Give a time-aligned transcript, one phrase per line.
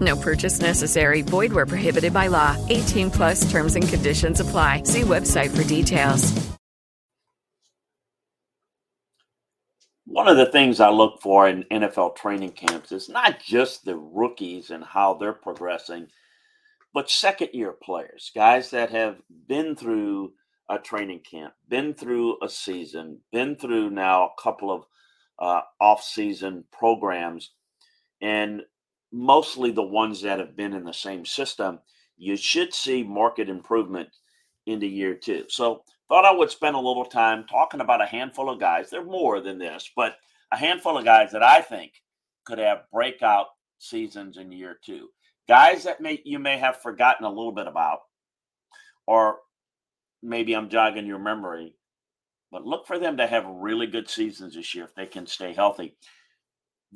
[0.00, 1.22] No purchase necessary.
[1.22, 2.56] Void where prohibited by law.
[2.68, 4.82] 18 plus terms and conditions apply.
[4.82, 6.32] See website for details.
[10.16, 13.96] One of the things I look for in NFL training camps is not just the
[13.96, 16.08] rookies and how they're progressing,
[16.94, 20.32] but second year players, guys that have been through
[20.70, 24.84] a training camp, been through a season, been through now a couple of
[25.38, 27.50] uh, off season programs,
[28.22, 28.62] and
[29.16, 31.78] mostly the ones that have been in the same system.
[32.18, 34.10] You should see market improvement
[34.66, 35.44] into year two.
[35.48, 38.90] So, thought I would spend a little time talking about a handful of guys.
[38.90, 40.16] They're more than this, but
[40.52, 41.92] a handful of guys that I think
[42.44, 43.46] could have breakout
[43.78, 45.08] seasons in year two.
[45.48, 48.00] Guys that may you may have forgotten a little bit about,
[49.06, 49.38] or
[50.22, 51.74] maybe I'm jogging your memory,
[52.52, 55.52] but look for them to have really good seasons this year if they can stay
[55.52, 55.96] healthy.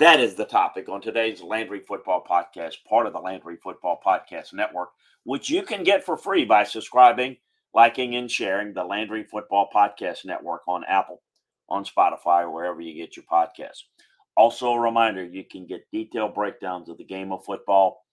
[0.00, 4.54] That is the topic on today's Landry Football Podcast, part of the Landry Football Podcast
[4.54, 4.88] Network,
[5.24, 7.36] which you can get for free by subscribing
[7.74, 11.20] liking and sharing the Landry Football Podcast Network on Apple,
[11.68, 13.82] on Spotify, wherever you get your podcasts.
[14.38, 18.06] Also, a reminder you can get detailed breakdowns of the game of football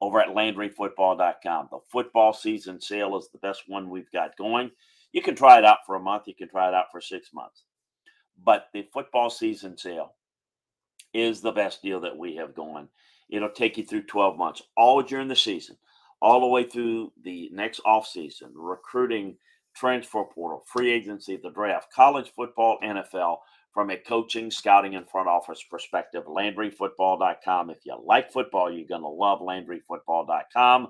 [0.00, 1.68] over at LandryFootball.com.
[1.70, 4.70] The football season sale is the best one we've got going.
[5.12, 7.34] You can try it out for a month, you can try it out for six
[7.34, 7.64] months.
[8.42, 10.14] But the football season sale
[11.14, 12.88] is the best deal that we have going.
[13.30, 15.76] It'll take you through 12 months, all during the season
[16.24, 19.36] all the way through the next offseason, recruiting,
[19.76, 23.38] transfer portal, free agency, the draft, college football, NFL,
[23.74, 26.24] from a coaching, scouting, and front office perspective.
[26.24, 27.68] LandryFootball.com.
[27.68, 30.88] If you like football, you're going to love LandryFootball.com.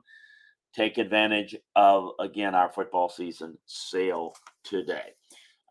[0.72, 5.14] Take advantage of, again, our football season sale today.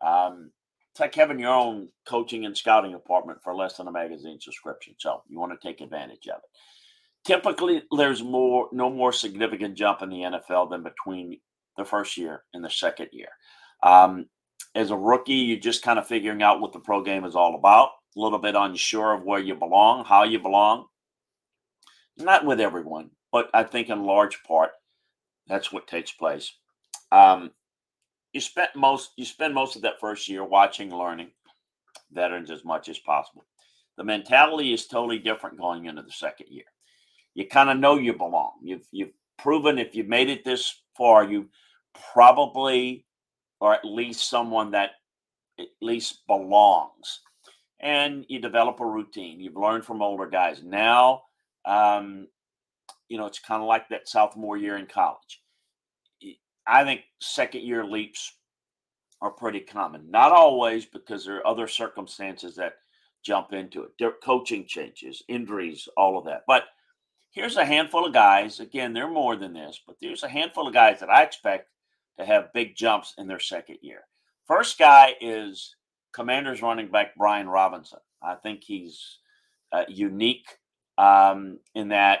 [0.04, 0.50] Um,
[1.00, 4.94] like having your own coaching and scouting department for less than a magazine subscription.
[4.98, 6.50] So you want to take advantage of it
[7.24, 11.40] typically there's more no more significant jump in the NFL than between
[11.76, 13.28] the first year and the second year.
[13.82, 14.26] Um,
[14.74, 17.54] as a rookie, you're just kind of figuring out what the pro game is all
[17.54, 20.86] about, a little bit unsure of where you belong, how you belong.
[22.16, 24.70] Not with everyone, but I think in large part,
[25.48, 26.52] that's what takes place.
[27.10, 27.50] Um,
[28.34, 31.30] you spent most you spend most of that first year watching, learning
[32.12, 33.46] veterans as much as possible.
[33.96, 36.64] The mentality is totally different going into the second year
[37.34, 38.52] you kind of know you belong.
[38.62, 41.48] You've you've proven if you've made it this far, you
[42.12, 43.04] probably
[43.60, 44.92] or at least someone that
[45.58, 47.20] at least belongs.
[47.80, 49.40] And you develop a routine.
[49.40, 50.62] You've learned from older guys.
[50.62, 51.22] Now,
[51.66, 52.28] um,
[53.08, 55.42] you know, it's kind of like that sophomore year in college.
[56.66, 58.32] I think second year leaps
[59.20, 60.10] are pretty common.
[60.10, 62.74] Not always because there are other circumstances that
[63.22, 63.92] jump into it.
[63.98, 66.42] There coaching changes, injuries, all of that.
[66.46, 66.64] But
[67.30, 68.60] here's a handful of guys.
[68.60, 71.68] Again, they're more than this, but there's a handful of guys that I expect
[72.18, 74.02] to have big jumps in their second year.
[74.46, 75.74] First guy is
[76.12, 77.98] Commanders running back Brian Robinson.
[78.22, 79.18] I think he's
[79.72, 80.46] uh, unique
[80.96, 82.20] um, in that.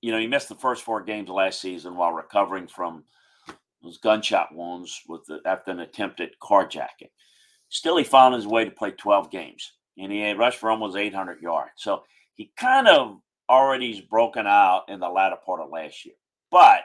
[0.00, 3.04] You know, he missed the first four games last season while recovering from
[3.82, 7.10] those gunshot wounds with the, after an attempted carjacking.
[7.68, 11.40] Still, he found his way to play 12 games, and he rushed for almost 800
[11.40, 11.72] yards.
[11.76, 12.02] So
[12.34, 16.14] he kind of already's broken out in the latter part of last year.
[16.50, 16.80] But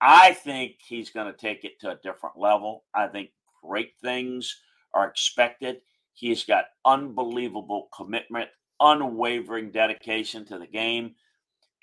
[0.00, 2.84] I think he's going to take it to a different level.
[2.94, 3.30] I think
[3.62, 4.54] great things
[4.94, 5.78] are expected.
[6.14, 8.48] He's got unbelievable commitment,
[8.80, 11.14] unwavering dedication to the game.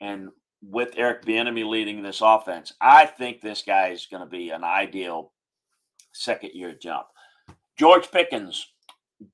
[0.01, 0.29] And
[0.61, 4.63] with Eric Bieniemy leading this offense, I think this guy is going to be an
[4.63, 5.31] ideal
[6.13, 7.07] second year jump.
[7.77, 8.65] George Pickens,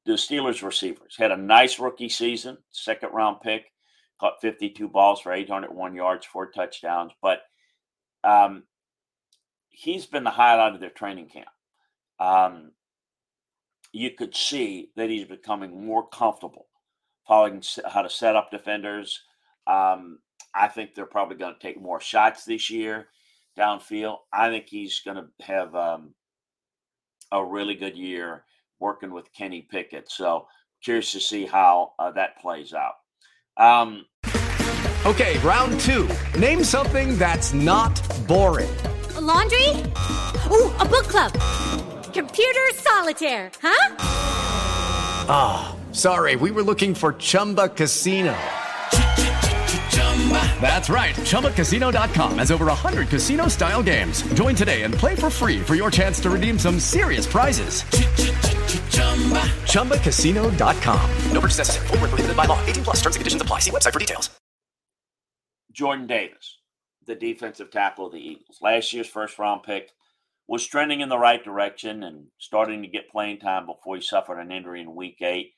[0.05, 3.65] the Steelers receivers, had a nice rookie season, second round pick,
[4.19, 7.11] caught 52 balls for 801 yards, four touchdowns.
[7.21, 7.41] But
[8.23, 8.63] um,
[9.69, 11.49] he's been the highlight of their training camp.
[12.19, 12.71] Um,
[13.91, 16.67] you could see that he's becoming more comfortable
[17.27, 19.21] following how to set up defenders.
[19.67, 20.19] Um,
[20.53, 23.07] I think they're probably going to take more shots this year
[23.57, 24.17] downfield.
[24.33, 26.13] I think he's going to have um,
[27.31, 28.43] a really good year
[28.79, 30.11] working with Kenny Pickett.
[30.11, 30.47] So
[30.83, 32.93] curious to see how uh, that plays out.
[33.57, 34.05] Um,
[35.05, 36.09] okay, round two.
[36.37, 38.75] Name something that's not boring.
[39.15, 39.69] A laundry?
[40.49, 41.33] Ooh, a book club.
[42.13, 43.95] Computer solitaire, huh?
[45.29, 46.35] Ah, oh, sorry.
[46.35, 48.35] We were looking for Chumba Casino.
[50.61, 51.15] That's right.
[51.15, 54.21] ChumbaCasino.com has over 100 casino style games.
[54.33, 57.83] Join today and play for free for your chance to redeem some serious prizes.
[59.73, 61.09] ChumbaCasino.com.
[61.31, 61.87] No purchase necessary.
[61.87, 62.63] Full prohibited by law.
[62.65, 63.59] 18 plus terms and conditions apply.
[63.59, 64.29] See website for details.
[65.71, 66.59] Jordan Davis,
[67.07, 68.57] the defensive tackle of the Eagles.
[68.61, 69.91] Last year's first round pick
[70.47, 74.39] was trending in the right direction and starting to get playing time before he suffered
[74.39, 75.53] an injury in week eight.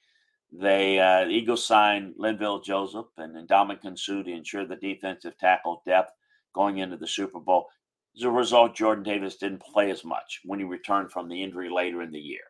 [0.56, 6.12] They uh, Eagles signed Linval Joseph and Ndamukong Suh to ensure the defensive tackle depth
[6.54, 7.70] going into the Super Bowl.
[8.16, 11.70] As a result, Jordan Davis didn't play as much when he returned from the injury
[11.72, 12.44] later in the year.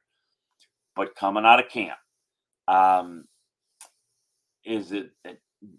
[0.98, 1.98] But coming out of camp,
[2.68, 3.24] um,
[4.66, 5.12] is it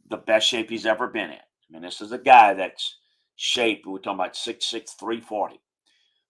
[0.08, 1.36] the best shape he's ever been in?
[1.36, 2.96] I mean, this is a guy that's
[3.36, 3.86] shaped.
[3.86, 4.62] We're talking about 6'6",
[4.98, 5.60] 340.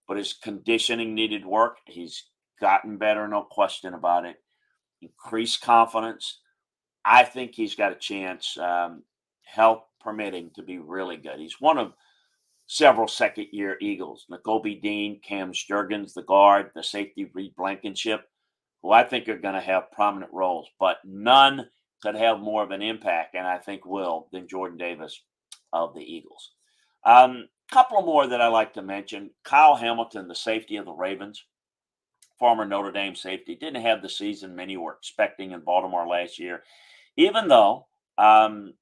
[0.09, 1.77] But his conditioning needed work.
[1.87, 2.25] He's
[2.61, 4.37] gotten better, no question about it
[5.05, 6.41] increased confidence.
[7.05, 9.03] I think he's got a chance, um,
[9.45, 11.39] health permitting, to be really good.
[11.39, 11.93] He's one of
[12.67, 18.27] several second year Eagles Nakobe Dean, Cam Jurgens, the guard, the safety Reed Blankenship,
[18.83, 21.69] who I think are going to have prominent roles, but none
[22.03, 25.23] could have more of an impact, and I think will, than Jordan Davis
[25.73, 26.53] of the Eagles.
[27.07, 30.93] A um, couple more that I like to mention Kyle Hamilton, the safety of the
[30.93, 31.45] Ravens
[32.39, 36.63] former Notre Dame safety, didn't have the season many were expecting in Baltimore last year,
[37.17, 37.87] even though,
[38.19, 38.75] um,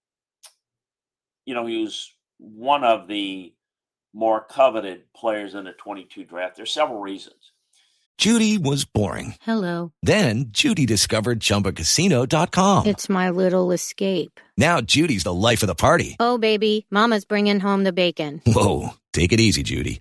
[1.44, 3.52] you know, he was one of the
[4.14, 6.56] more coveted players in the 22 draft.
[6.56, 7.52] There's several reasons.
[8.18, 9.34] Judy was boring.
[9.40, 9.92] Hello.
[10.02, 12.86] Then Judy discovered chumbacasino.com.
[12.86, 14.38] It's my little escape.
[14.56, 16.16] Now Judy's the life of the party.
[16.20, 18.40] Oh, baby, Mama's bringing home the bacon.
[18.46, 18.90] Whoa.
[19.12, 20.00] Take it easy, Judy.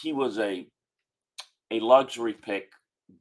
[0.00, 0.66] he was a
[1.70, 2.72] a luxury pick,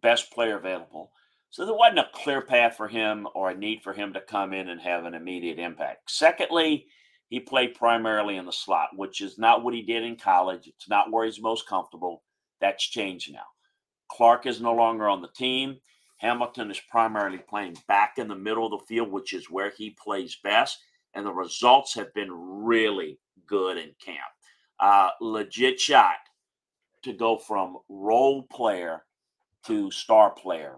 [0.02, 1.12] best player available.
[1.52, 4.54] So there wasn't a clear path for him or a need for him to come
[4.54, 6.12] in and have an immediate impact.
[6.12, 6.86] Secondly,
[7.30, 10.68] he played primarily in the slot, which is not what he did in college.
[10.68, 12.24] It's not where he's most comfortable.
[12.60, 13.46] That's changed now.
[14.10, 15.78] Clark is no longer on the team.
[16.18, 19.96] Hamilton is primarily playing back in the middle of the field, which is where he
[20.02, 20.78] plays best.
[21.14, 24.20] And the results have been really good in camp.
[24.80, 26.16] Uh, legit shot
[27.04, 29.04] to go from role player
[29.66, 30.78] to star player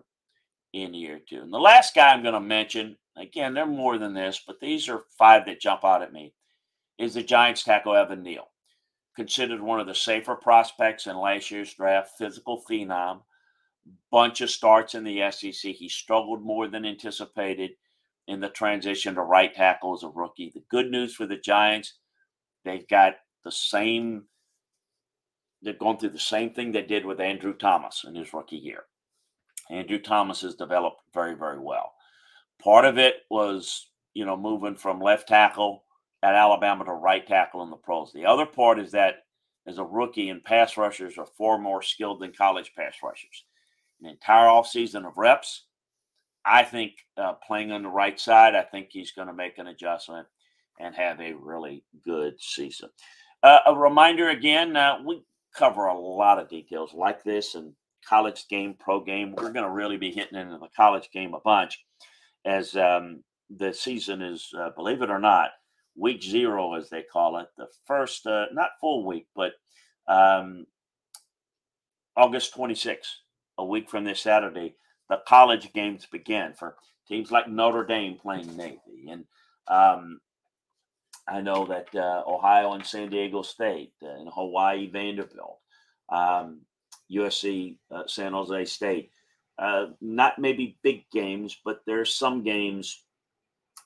[0.73, 1.41] in year two.
[1.41, 4.89] And the last guy I'm going to mention, again, they're more than this, but these
[4.89, 6.33] are five that jump out at me,
[6.97, 8.49] is the Giants tackle Evan Neal.
[9.15, 13.21] Considered one of the safer prospects in last year's draft, physical phenom,
[14.11, 15.73] bunch of starts in the SEC.
[15.73, 17.71] He struggled more than anticipated
[18.27, 20.51] in the transition to right tackle as a rookie.
[20.53, 21.95] The good news for the Giants,
[22.63, 24.23] they've got the same,
[25.63, 28.83] they're going through the same thing they did with Andrew Thomas in his rookie year.
[29.69, 31.93] Andrew Thomas has developed very, very well.
[32.61, 35.83] Part of it was, you know, moving from left tackle
[36.21, 38.11] at Alabama to right tackle in the pros.
[38.13, 39.23] The other part is that
[39.65, 43.45] as a rookie and pass rushers are far more skilled than college pass rushers.
[44.01, 45.65] An entire offseason of reps.
[46.45, 49.67] I think uh, playing on the right side, I think he's going to make an
[49.67, 50.27] adjustment
[50.79, 52.89] and have a really good season.
[53.41, 55.23] Uh, a reminder again, uh, we
[55.55, 57.73] cover a lot of details like this and
[58.07, 59.33] college game, pro game.
[59.35, 61.83] We're going to really be hitting into the college game a bunch
[62.45, 65.51] as um, the season is, uh, believe it or not,
[65.95, 69.53] week zero, as they call it, the first, uh, not full week, but
[70.07, 70.65] um,
[72.17, 72.97] August 26th,
[73.57, 74.75] a week from this Saturday,
[75.09, 76.75] the college games begin for
[77.07, 79.09] teams like Notre Dame playing Navy.
[79.09, 79.25] And
[79.67, 80.19] um,
[81.27, 85.59] I know that uh, Ohio and San Diego State uh, and Hawaii Vanderbilt.
[86.09, 86.61] Um,
[87.11, 89.09] USC uh, San Jose State.
[89.57, 93.03] Uh, not maybe big games, but there's some games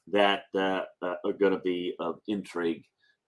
[0.09, 2.83] that uh, uh are going to be of intrigue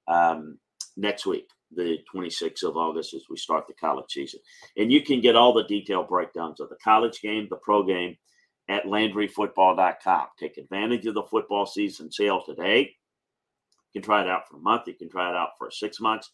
[0.08, 0.58] um,
[0.96, 4.39] next week, the 26th of August, as we start the college season.
[4.78, 8.16] And you can get all the detailed breakdowns of the college game, the pro game
[8.70, 10.28] at LandryFootball.com.
[10.39, 12.96] Take advantage of the football season sale today.
[13.93, 14.88] You can try it out for a month.
[14.88, 16.31] You can try it out for six months.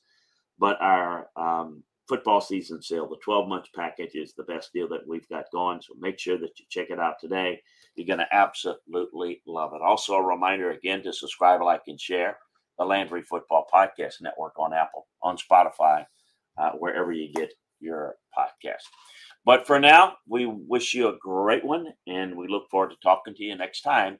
[0.57, 3.07] But our um, football season sale.
[3.07, 5.81] The 12 month package is the best deal that we've got going.
[5.81, 7.61] So make sure that you check it out today.
[7.95, 9.81] You're going to absolutely love it.
[9.81, 12.37] Also, a reminder again to subscribe, like, and share
[12.77, 16.05] the Landry Football Podcast Network on Apple, on Spotify,
[16.57, 18.83] uh, wherever you get your podcast.
[19.45, 23.33] But for now, we wish you a great one, and we look forward to talking
[23.35, 24.19] to you next time